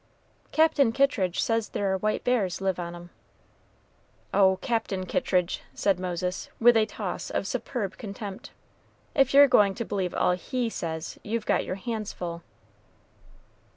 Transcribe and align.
"Captain 0.51 0.91
Kittridge 0.91 1.39
says 1.39 1.69
there 1.69 1.93
are 1.93 1.97
white 1.99 2.23
bears 2.23 2.59
live 2.59 2.79
on 2.79 2.95
'em." 2.95 3.09
"Oh, 4.33 4.57
Captain 4.59 5.05
Kittridge," 5.05 5.61
said 5.75 5.99
Moses, 5.99 6.49
with 6.59 6.75
a 6.75 6.87
toss 6.87 7.29
of 7.29 7.45
superb 7.45 7.97
contempt; 7.99 8.49
"if 9.13 9.31
you're 9.31 9.47
going 9.47 9.75
to 9.75 9.85
believe 9.85 10.15
all 10.15 10.31
he 10.31 10.71
says, 10.71 11.19
you've 11.23 11.45
got 11.45 11.65
your 11.65 11.75
hands 11.75 12.13
full." 12.13 12.41